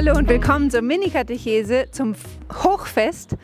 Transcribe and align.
Hallo 0.00 0.16
und 0.16 0.28
willkommen 0.28 0.70
zur 0.70 0.80
Mini-Katechese 0.80 1.86
zum 1.90 2.14
Hochfest 2.62 3.36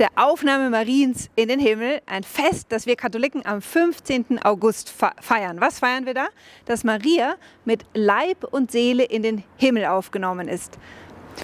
der 0.00 0.08
Aufnahme 0.16 0.68
Mariens 0.68 1.30
in 1.36 1.46
den 1.46 1.60
Himmel. 1.60 2.00
Ein 2.04 2.24
Fest, 2.24 2.66
das 2.70 2.84
wir 2.86 2.96
Katholiken 2.96 3.46
am 3.46 3.62
15. 3.62 4.42
August 4.42 4.92
feiern. 5.20 5.60
Was 5.60 5.78
feiern 5.78 6.06
wir 6.06 6.14
da? 6.14 6.26
Dass 6.64 6.82
Maria 6.82 7.36
mit 7.64 7.84
Leib 7.94 8.42
und 8.42 8.72
Seele 8.72 9.04
in 9.04 9.22
den 9.22 9.44
Himmel 9.56 9.84
aufgenommen 9.84 10.48
ist. 10.48 10.78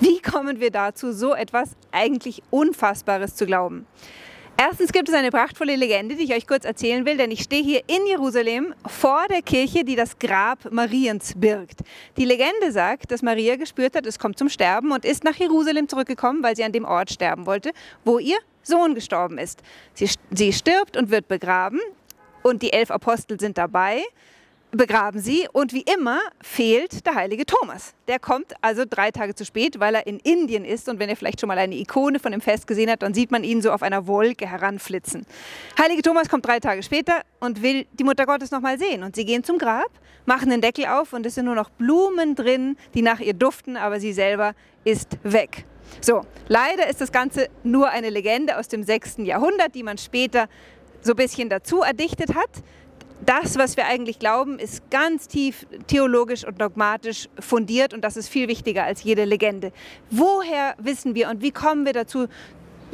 Wie 0.00 0.20
kommen 0.20 0.58
wir 0.58 0.72
dazu, 0.72 1.12
so 1.12 1.32
etwas 1.32 1.76
eigentlich 1.92 2.42
Unfassbares 2.50 3.36
zu 3.36 3.46
glauben? 3.46 3.86
Erstens 4.58 4.90
gibt 4.90 5.10
es 5.10 5.14
eine 5.14 5.30
prachtvolle 5.30 5.76
Legende, 5.76 6.16
die 6.16 6.24
ich 6.24 6.34
euch 6.34 6.46
kurz 6.46 6.64
erzählen 6.64 7.04
will, 7.04 7.18
denn 7.18 7.30
ich 7.30 7.42
stehe 7.42 7.62
hier 7.62 7.82
in 7.88 8.06
Jerusalem 8.06 8.74
vor 8.86 9.26
der 9.28 9.42
Kirche, 9.42 9.84
die 9.84 9.96
das 9.96 10.18
Grab 10.18 10.72
Mariens 10.72 11.34
birgt. 11.36 11.80
Die 12.16 12.24
Legende 12.24 12.72
sagt, 12.72 13.10
dass 13.10 13.20
Maria 13.20 13.56
gespürt 13.56 13.94
hat, 13.94 14.06
es 14.06 14.18
kommt 14.18 14.38
zum 14.38 14.48
Sterben 14.48 14.92
und 14.92 15.04
ist 15.04 15.24
nach 15.24 15.36
Jerusalem 15.36 15.90
zurückgekommen, 15.90 16.42
weil 16.42 16.56
sie 16.56 16.64
an 16.64 16.72
dem 16.72 16.86
Ort 16.86 17.10
sterben 17.10 17.44
wollte, 17.44 17.72
wo 18.02 18.18
ihr 18.18 18.38
Sohn 18.62 18.94
gestorben 18.94 19.36
ist. 19.36 19.62
Sie, 19.92 20.08
sie 20.30 20.54
stirbt 20.54 20.96
und 20.96 21.10
wird 21.10 21.28
begraben 21.28 21.80
und 22.42 22.62
die 22.62 22.72
elf 22.72 22.90
Apostel 22.90 23.38
sind 23.38 23.58
dabei 23.58 24.02
begraben 24.76 25.20
sie 25.20 25.48
und 25.52 25.72
wie 25.72 25.82
immer 25.82 26.20
fehlt 26.40 27.06
der 27.06 27.14
heilige 27.14 27.46
Thomas. 27.46 27.94
Der 28.08 28.18
kommt 28.18 28.54
also 28.60 28.84
drei 28.88 29.10
Tage 29.10 29.34
zu 29.34 29.44
spät, 29.44 29.80
weil 29.80 29.94
er 29.94 30.06
in 30.06 30.18
Indien 30.18 30.64
ist 30.64 30.88
und 30.88 30.98
wenn 30.98 31.08
ihr 31.08 31.16
vielleicht 31.16 31.40
schon 31.40 31.48
mal 31.48 31.58
eine 31.58 31.74
Ikone 31.74 32.18
von 32.18 32.32
dem 32.32 32.40
Fest 32.40 32.66
gesehen 32.66 32.90
habt, 32.90 33.02
dann 33.02 33.14
sieht 33.14 33.30
man 33.30 33.44
ihn 33.44 33.62
so 33.62 33.72
auf 33.72 33.82
einer 33.82 34.06
Wolke 34.06 34.46
heranflitzen. 34.46 35.26
Heilige 35.78 36.02
Thomas 36.02 36.28
kommt 36.28 36.46
drei 36.46 36.60
Tage 36.60 36.82
später 36.82 37.22
und 37.40 37.62
will 37.62 37.86
die 37.92 38.04
Mutter 38.04 38.26
Gottes 38.26 38.50
noch 38.50 38.60
mal 38.60 38.78
sehen 38.78 39.02
und 39.02 39.16
sie 39.16 39.24
gehen 39.24 39.44
zum 39.44 39.58
Grab, 39.58 39.90
machen 40.24 40.50
den 40.50 40.60
Deckel 40.60 40.86
auf 40.86 41.12
und 41.12 41.26
es 41.26 41.34
sind 41.34 41.46
nur 41.46 41.54
noch 41.54 41.70
Blumen 41.70 42.34
drin, 42.34 42.76
die 42.94 43.02
nach 43.02 43.20
ihr 43.20 43.34
duften, 43.34 43.76
aber 43.76 44.00
sie 44.00 44.12
selber 44.12 44.54
ist 44.84 45.18
weg. 45.22 45.64
So, 46.00 46.22
leider 46.48 46.88
ist 46.88 47.00
das 47.00 47.12
Ganze 47.12 47.48
nur 47.62 47.90
eine 47.90 48.10
Legende 48.10 48.58
aus 48.58 48.68
dem 48.68 48.82
6. 48.82 49.18
Jahrhundert, 49.18 49.74
die 49.74 49.82
man 49.82 49.98
später 49.98 50.48
so 51.02 51.12
ein 51.12 51.16
bisschen 51.16 51.48
dazu 51.48 51.82
erdichtet 51.82 52.34
hat 52.34 52.50
das, 53.24 53.56
was 53.56 53.76
wir 53.76 53.86
eigentlich 53.86 54.18
glauben, 54.18 54.58
ist 54.58 54.90
ganz 54.90 55.28
tief 55.28 55.66
theologisch 55.86 56.46
und 56.46 56.60
dogmatisch 56.60 57.28
fundiert 57.38 57.94
und 57.94 58.02
das 58.02 58.16
ist 58.16 58.28
viel 58.28 58.48
wichtiger 58.48 58.84
als 58.84 59.02
jede 59.02 59.24
Legende. 59.24 59.72
Woher 60.10 60.74
wissen 60.78 61.14
wir 61.14 61.30
und 61.30 61.42
wie 61.42 61.50
kommen 61.50 61.86
wir 61.86 61.92
dazu, 61.92 62.26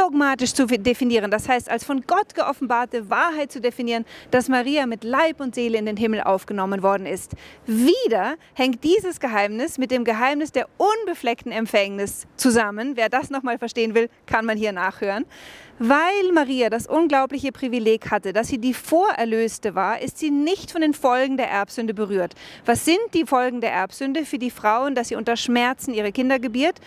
dogmatisch 0.00 0.54
zu 0.54 0.66
definieren, 0.66 1.30
das 1.30 1.48
heißt 1.48 1.70
als 1.70 1.84
von 1.84 2.02
Gott 2.06 2.34
geoffenbarte 2.34 3.10
Wahrheit 3.10 3.52
zu 3.52 3.60
definieren, 3.60 4.06
dass 4.30 4.48
Maria 4.48 4.86
mit 4.86 5.04
Leib 5.04 5.40
und 5.40 5.54
Seele 5.54 5.76
in 5.76 5.84
den 5.84 5.96
Himmel 5.96 6.22
aufgenommen 6.22 6.82
worden 6.82 7.06
ist. 7.06 7.32
Wieder 7.66 8.36
hängt 8.54 8.82
dieses 8.82 9.20
Geheimnis 9.20 9.76
mit 9.76 9.90
dem 9.90 10.04
Geheimnis 10.04 10.52
der 10.52 10.68
unbefleckten 10.78 11.52
Empfängnis 11.52 12.26
zusammen. 12.36 12.96
Wer 12.96 13.10
das 13.10 13.28
nochmal 13.28 13.58
verstehen 13.58 13.94
will, 13.94 14.08
kann 14.24 14.46
man 14.46 14.56
hier 14.56 14.72
nachhören. 14.72 15.26
Weil 15.78 16.32
Maria 16.32 16.70
das 16.70 16.86
unglaubliche 16.86 17.52
Privileg 17.52 18.10
hatte, 18.10 18.32
dass 18.32 18.48
sie 18.48 18.58
die 18.58 18.74
Vorerlöste 18.74 19.74
war, 19.74 20.00
ist 20.00 20.18
sie 20.18 20.30
nicht 20.30 20.72
von 20.72 20.80
den 20.80 20.94
Folgen 20.94 21.36
der 21.36 21.50
Erbsünde 21.50 21.94
berührt. 21.94 22.34
Was 22.64 22.84
sind 22.84 23.00
die 23.12 23.26
Folgen 23.26 23.60
der 23.60 23.72
Erbsünde 23.72 24.24
für 24.24 24.38
die 24.38 24.50
Frauen, 24.50 24.94
dass 24.94 25.08
sie 25.08 25.16
unter 25.16 25.36
Schmerzen 25.36 25.92
ihre 25.92 26.12
Kinder 26.12 26.38
gebiert? 26.38 26.80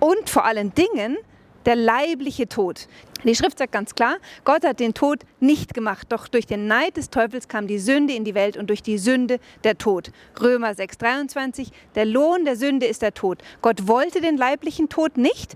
Und 0.00 0.28
vor 0.28 0.44
allen 0.44 0.72
Dingen, 0.74 1.18
der 1.66 1.76
leibliche 1.76 2.48
Tod. 2.48 2.88
Die 3.24 3.34
Schrift 3.34 3.58
sagt 3.58 3.72
ganz 3.72 3.94
klar, 3.94 4.16
Gott 4.44 4.64
hat 4.64 4.80
den 4.80 4.94
Tod 4.94 5.20
nicht 5.38 5.74
gemacht, 5.74 6.08
doch 6.10 6.26
durch 6.26 6.46
den 6.46 6.66
Neid 6.66 6.96
des 6.96 7.10
Teufels 7.10 7.46
kam 7.46 7.66
die 7.66 7.78
Sünde 7.78 8.14
in 8.14 8.24
die 8.24 8.34
Welt 8.34 8.56
und 8.56 8.68
durch 8.68 8.82
die 8.82 8.98
Sünde 8.98 9.38
der 9.62 9.78
Tod. 9.78 10.10
Römer 10.40 10.74
6:23, 10.74 11.68
der 11.94 12.04
Lohn 12.04 12.44
der 12.44 12.56
Sünde 12.56 12.86
ist 12.86 13.02
der 13.02 13.14
Tod. 13.14 13.38
Gott 13.60 13.86
wollte 13.86 14.20
den 14.20 14.36
leiblichen 14.36 14.88
Tod 14.88 15.16
nicht. 15.16 15.54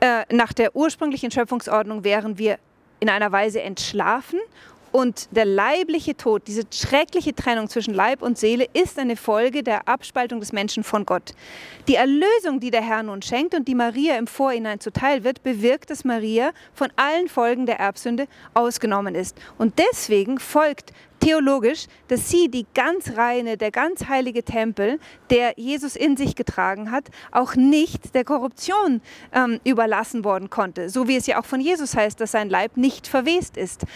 Äh, 0.00 0.24
nach 0.32 0.52
der 0.52 0.74
ursprünglichen 0.76 1.30
Schöpfungsordnung 1.30 2.04
wären 2.04 2.38
wir 2.38 2.58
in 3.00 3.08
einer 3.08 3.32
Weise 3.32 3.60
entschlafen 3.60 4.38
und 4.92 5.28
der 5.34 5.46
leibliche 5.46 6.16
Tod, 6.16 6.42
diese 6.46 6.62
schreckliche 6.70 7.34
Trennung 7.34 7.68
zwischen 7.68 7.94
Leib 7.94 8.22
und 8.22 8.38
Seele, 8.38 8.66
ist 8.72 8.98
eine 8.98 9.16
Folge 9.16 9.62
der 9.62 9.88
Abspaltung 9.88 10.40
des 10.40 10.52
Menschen 10.52 10.84
von 10.84 11.04
Gott. 11.04 11.32
Die 11.88 11.96
Erlösung, 11.96 12.60
die 12.60 12.70
der 12.70 12.82
Herr 12.82 13.02
nun 13.02 13.22
schenkt 13.22 13.54
und 13.54 13.66
die 13.66 13.74
Maria 13.74 14.16
im 14.16 14.26
Vorhinein 14.26 14.80
zuteil 14.80 15.24
wird, 15.24 15.42
bewirkt, 15.42 15.90
dass 15.90 16.04
Maria 16.04 16.52
von 16.74 16.88
allen 16.96 17.28
Folgen 17.28 17.66
der 17.66 17.80
Erbsünde 17.80 18.26
ausgenommen 18.54 19.14
ist. 19.14 19.36
Und 19.58 19.78
deswegen 19.78 20.38
folgt 20.38 20.92
theologisch, 21.22 21.86
dass 22.08 22.28
sie 22.28 22.50
die 22.50 22.66
ganz 22.74 23.16
reine, 23.16 23.56
der 23.56 23.70
ganz 23.70 24.08
heilige 24.08 24.42
Tempel, 24.42 24.98
der 25.30 25.54
Jesus 25.56 25.94
in 25.94 26.16
sich 26.16 26.34
getragen 26.34 26.90
hat, 26.90 27.04
auch 27.30 27.54
nicht 27.54 28.14
der 28.14 28.24
Korruption 28.24 29.00
ähm, 29.32 29.60
überlassen 29.64 30.24
worden 30.24 30.50
konnte. 30.50 30.88
So 30.88 31.06
wie 31.06 31.16
es 31.16 31.26
ja 31.26 31.40
auch 31.40 31.44
von 31.44 31.60
Jesus 31.60 31.94
heißt, 31.96 32.20
dass 32.20 32.32
sein 32.32 32.50
Leib 32.50 32.76
nicht 32.76 33.06
verwest 33.06 33.56
ist. 33.56 33.86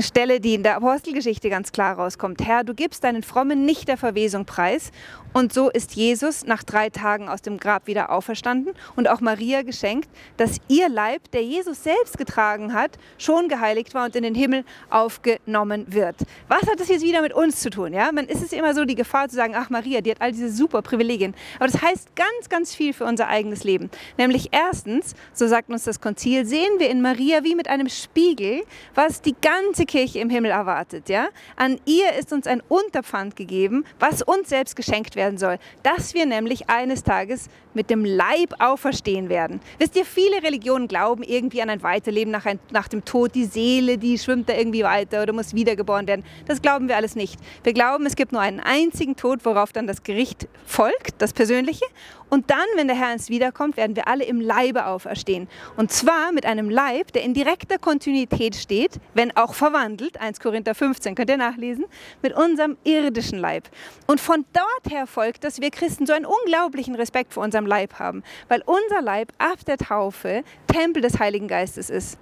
Stelle, 0.00 0.40
die 0.40 0.54
in 0.54 0.62
der 0.62 0.76
Apostelgeschichte 0.76 1.50
ganz 1.50 1.72
klar 1.72 1.96
rauskommt. 1.96 2.42
Herr, 2.46 2.64
du 2.64 2.74
gibst 2.74 3.04
deinen 3.04 3.22
Frommen 3.22 3.66
nicht 3.66 3.86
der 3.86 3.98
Verwesung 3.98 4.46
preis. 4.46 4.92
Und 5.34 5.52
so 5.52 5.68
ist 5.68 5.94
Jesus 5.94 6.46
nach 6.46 6.62
drei 6.62 6.88
Tagen 6.88 7.28
aus 7.28 7.42
dem 7.42 7.58
Grab 7.58 7.86
wieder 7.86 8.10
auferstanden 8.10 8.72
und 8.96 9.08
auch 9.08 9.20
Maria 9.20 9.60
geschenkt, 9.60 10.08
dass 10.38 10.56
ihr 10.68 10.88
Leib, 10.88 11.30
der 11.32 11.42
Jesus 11.42 11.84
selbst 11.84 12.16
getragen 12.16 12.72
hat, 12.72 12.92
schon 13.18 13.48
geheiligt 13.48 13.92
war 13.92 14.06
und 14.06 14.16
in 14.16 14.22
den 14.22 14.34
Himmel 14.34 14.64
aufgenommen 14.88 15.84
wird. 15.88 16.16
Was 16.48 16.62
hat 16.62 16.80
das 16.80 16.88
jetzt 16.88 17.04
wieder 17.04 17.20
mit 17.20 17.34
uns 17.34 17.60
zu 17.60 17.68
tun? 17.68 17.92
Ja, 17.92 18.10
man 18.10 18.24
ist 18.26 18.42
es 18.42 18.52
immer 18.52 18.72
so 18.72 18.86
die 18.86 18.94
Gefahr 18.94 19.28
zu 19.28 19.36
sagen, 19.36 19.52
ach 19.54 19.68
Maria, 19.68 20.00
die 20.00 20.12
hat 20.12 20.22
all 20.22 20.32
diese 20.32 20.50
super 20.50 20.80
Privilegien. 20.80 21.34
Aber 21.56 21.66
das 21.66 21.82
heißt 21.82 22.16
ganz, 22.16 22.48
ganz 22.48 22.74
viel 22.74 22.94
für 22.94 23.04
unser 23.04 23.28
eigenes 23.28 23.64
Leben. 23.64 23.90
Nämlich 24.16 24.48
erstens, 24.50 25.14
so 25.34 25.46
sagt 25.46 25.68
uns 25.68 25.84
das 25.84 26.00
Konzil, 26.00 26.46
sehen 26.46 26.78
wir 26.78 26.88
in 26.88 27.02
Maria 27.02 27.44
wie 27.44 27.54
mit 27.54 27.68
einem 27.68 27.90
Spiegel, 27.90 28.62
was 28.94 29.20
die 29.20 29.34
ganze 29.38 29.57
ganze 29.58 29.86
Kirche 29.86 30.18
im 30.20 30.30
Himmel 30.30 30.50
erwartet. 30.50 31.08
Ja? 31.08 31.28
An 31.56 31.78
ihr 31.84 32.12
ist 32.14 32.32
uns 32.32 32.46
ein 32.46 32.62
Unterpfand 32.68 33.36
gegeben, 33.36 33.84
was 33.98 34.22
uns 34.22 34.48
selbst 34.48 34.76
geschenkt 34.76 35.16
werden 35.16 35.38
soll, 35.38 35.58
dass 35.82 36.14
wir 36.14 36.26
nämlich 36.26 36.68
eines 36.68 37.02
Tages 37.02 37.48
mit 37.74 37.90
dem 37.90 38.04
Leib 38.04 38.54
auferstehen 38.58 39.28
werden. 39.28 39.60
Wisst 39.78 39.96
ihr, 39.96 40.04
viele 40.04 40.42
Religionen 40.42 40.88
glauben 40.88 41.22
irgendwie 41.22 41.62
an 41.62 41.70
ein 41.70 41.82
Weiterleben 41.82 42.32
nach, 42.32 42.46
ein, 42.46 42.58
nach 42.70 42.88
dem 42.88 43.04
Tod. 43.04 43.34
Die 43.34 43.44
Seele, 43.44 43.98
die 43.98 44.18
schwimmt 44.18 44.48
da 44.48 44.54
irgendwie 44.54 44.82
weiter 44.82 45.22
oder 45.22 45.32
muss 45.32 45.54
wiedergeboren 45.54 46.06
werden. 46.06 46.24
Das 46.46 46.60
glauben 46.60 46.88
wir 46.88 46.96
alles 46.96 47.14
nicht. 47.14 47.38
Wir 47.62 47.72
glauben, 47.72 48.06
es 48.06 48.16
gibt 48.16 48.32
nur 48.32 48.40
einen 48.40 48.60
einzigen 48.60 49.16
Tod, 49.16 49.44
worauf 49.44 49.72
dann 49.72 49.86
das 49.86 50.02
Gericht 50.02 50.48
folgt, 50.66 51.14
das 51.18 51.32
Persönliche. 51.32 51.84
Und 52.30 52.50
dann, 52.50 52.66
wenn 52.76 52.88
der 52.88 52.96
Herr 52.96 53.12
ins 53.12 53.28
Wiederkommt, 53.28 53.76
werden 53.76 53.96
wir 53.96 54.08
alle 54.08 54.24
im 54.24 54.40
Leibe 54.40 54.86
auferstehen. 54.86 55.48
Und 55.76 55.90
zwar 55.92 56.32
mit 56.32 56.46
einem 56.46 56.70
Leib, 56.70 57.12
der 57.12 57.22
in 57.22 57.34
direkter 57.34 57.78
Kontinuität 57.78 58.56
steht, 58.56 59.00
wenn 59.14 59.36
auch 59.36 59.54
verwandelt, 59.54 60.20
1 60.20 60.40
Korinther 60.40 60.74
15, 60.74 61.14
könnt 61.14 61.30
ihr 61.30 61.36
nachlesen, 61.36 61.86
mit 62.22 62.34
unserem 62.34 62.76
irdischen 62.84 63.38
Leib. 63.38 63.68
Und 64.06 64.20
von 64.20 64.44
dort 64.52 64.92
her 64.92 65.06
folgt, 65.06 65.44
dass 65.44 65.60
wir 65.60 65.70
Christen 65.70 66.06
so 66.06 66.12
einen 66.12 66.26
unglaublichen 66.26 66.94
Respekt 66.94 67.34
vor 67.34 67.42
unserem 67.44 67.66
Leib 67.66 67.98
haben, 67.98 68.22
weil 68.48 68.62
unser 68.66 69.02
Leib 69.02 69.32
ab 69.38 69.64
der 69.66 69.78
Taufe 69.78 70.42
Tempel 70.66 71.02
des 71.02 71.18
Heiligen 71.18 71.48
Geistes 71.48 71.90
ist 71.90 72.18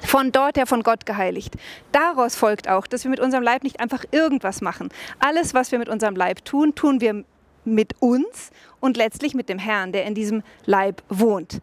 von 0.00 0.32
dort 0.32 0.56
her 0.56 0.66
von 0.66 0.82
Gott 0.82 1.06
geheiligt. 1.06 1.54
Daraus 1.92 2.34
folgt 2.34 2.68
auch, 2.68 2.86
dass 2.86 3.04
wir 3.04 3.10
mit 3.10 3.20
unserem 3.20 3.42
Leib 3.42 3.62
nicht 3.62 3.80
einfach 3.80 4.04
irgendwas 4.10 4.60
machen. 4.60 4.88
Alles, 5.18 5.54
was 5.54 5.72
wir 5.72 5.78
mit 5.78 5.88
unserem 5.88 6.16
Leib 6.16 6.44
tun, 6.44 6.74
tun 6.74 7.00
wir 7.00 7.24
mit 7.64 7.94
uns 8.00 8.50
und 8.80 8.96
letztlich 8.96 9.34
mit 9.34 9.48
dem 9.48 9.58
Herrn, 9.58 9.92
der 9.92 10.04
in 10.04 10.14
diesem 10.14 10.42
Leib 10.64 11.02
wohnt. 11.08 11.60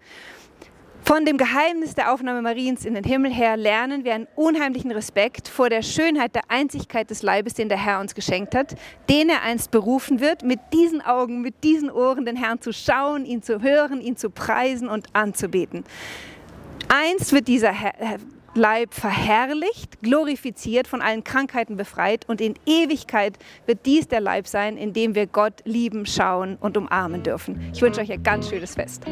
Von 1.01 1.25
dem 1.25 1.37
Geheimnis 1.37 1.95
der 1.95 2.13
Aufnahme 2.13 2.41
Mariens 2.41 2.85
in 2.85 2.93
den 2.93 3.03
Himmel 3.03 3.33
her 3.33 3.57
lernen 3.57 4.03
wir 4.03 4.13
einen 4.13 4.27
unheimlichen 4.35 4.91
Respekt 4.91 5.47
vor 5.47 5.69
der 5.69 5.81
Schönheit 5.81 6.35
der 6.35 6.43
Einzigkeit 6.49 7.09
des 7.09 7.23
Leibes, 7.23 7.53
den 7.53 7.69
der 7.69 7.83
Herr 7.83 7.99
uns 7.99 8.13
geschenkt 8.13 8.53
hat, 8.53 8.75
den 9.09 9.29
er 9.29 9.41
einst 9.41 9.71
berufen 9.71 10.19
wird, 10.19 10.43
mit 10.43 10.59
diesen 10.73 11.01
Augen, 11.01 11.41
mit 11.41 11.63
diesen 11.63 11.89
Ohren 11.89 12.25
den 12.25 12.35
Herrn 12.35 12.61
zu 12.61 12.73
schauen, 12.73 13.25
ihn 13.25 13.41
zu 13.41 13.61
hören, 13.61 14.01
ihn 14.01 14.17
zu 14.17 14.29
preisen 14.29 14.87
und 14.87 15.07
anzubeten. 15.13 15.83
Einst 16.89 17.33
wird 17.33 17.47
dieser 17.47 17.73
Leib 18.59 18.93
verherrlicht, 18.93 20.01
glorifiziert, 20.01 20.85
von 20.85 21.01
allen 21.01 21.23
Krankheiten 21.23 21.77
befreit 21.77 22.27
und 22.27 22.41
in 22.41 22.55
Ewigkeit 22.65 23.39
wird 23.65 23.85
dies 23.85 24.09
der 24.09 24.19
Leib 24.19 24.47
sein, 24.47 24.75
in 24.75 24.91
dem 24.91 25.15
wir 25.15 25.27
Gott 25.27 25.61
lieben, 25.63 26.05
schauen 26.05 26.57
und 26.59 26.75
umarmen 26.75 27.23
dürfen. 27.23 27.71
Ich 27.73 27.81
wünsche 27.81 28.01
euch 28.01 28.11
ein 28.11 28.21
ganz 28.21 28.49
schönes 28.49 28.75
Fest. 28.75 29.05